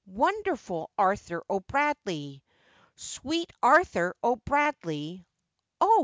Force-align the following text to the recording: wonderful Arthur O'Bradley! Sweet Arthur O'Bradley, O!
wonderful 0.07 0.89
Arthur 0.97 1.43
O'Bradley! 1.47 2.41
Sweet 2.95 3.53
Arthur 3.61 4.15
O'Bradley, 4.23 5.27
O! 5.79 5.99